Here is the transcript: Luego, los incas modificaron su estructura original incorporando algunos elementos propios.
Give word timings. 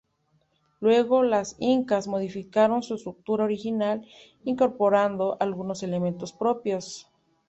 Luego, 0.79 1.21
los 1.21 1.55
incas 1.59 2.07
modificaron 2.07 2.81
su 2.81 2.95
estructura 2.95 3.43
original 3.43 4.03
incorporando 4.43 5.37
algunos 5.39 5.83
elementos 5.83 6.33
propios. 6.33 7.07